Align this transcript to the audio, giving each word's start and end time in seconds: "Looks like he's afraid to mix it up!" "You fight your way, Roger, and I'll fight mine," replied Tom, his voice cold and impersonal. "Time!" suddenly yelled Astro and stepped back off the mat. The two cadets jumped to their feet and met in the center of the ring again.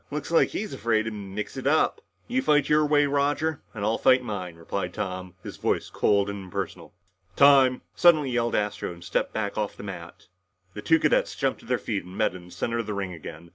"Looks 0.09 0.31
like 0.31 0.49
he's 0.49 0.73
afraid 0.73 1.03
to 1.03 1.11
mix 1.11 1.55
it 1.57 1.67
up!" 1.67 2.01
"You 2.27 2.41
fight 2.41 2.69
your 2.69 2.83
way, 2.87 3.05
Roger, 3.05 3.61
and 3.71 3.85
I'll 3.85 3.99
fight 3.99 4.23
mine," 4.23 4.55
replied 4.55 4.95
Tom, 4.95 5.35
his 5.43 5.57
voice 5.57 5.91
cold 5.91 6.27
and 6.27 6.45
impersonal. 6.45 6.95
"Time!" 7.35 7.83
suddenly 7.93 8.31
yelled 8.31 8.55
Astro 8.55 8.91
and 8.91 9.03
stepped 9.03 9.31
back 9.31 9.59
off 9.59 9.77
the 9.77 9.83
mat. 9.83 10.25
The 10.73 10.81
two 10.81 10.99
cadets 10.99 11.35
jumped 11.35 11.59
to 11.59 11.67
their 11.67 11.77
feet 11.77 12.03
and 12.03 12.17
met 12.17 12.33
in 12.33 12.45
the 12.45 12.51
center 12.51 12.79
of 12.79 12.87
the 12.87 12.95
ring 12.95 13.13
again. 13.13 13.49